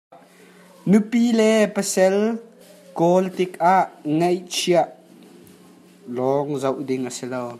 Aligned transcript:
Nupi 0.89 1.23
le 1.39 1.49
pasal 1.75 2.15
kawl 2.97 3.25
tikah 3.35 3.81
ngeihchiah 4.17 4.87
lawng 6.15 6.51
zoh 6.61 6.77
ding 6.87 7.03
a 7.09 7.11
si 7.17 7.25
lo. 7.31 7.43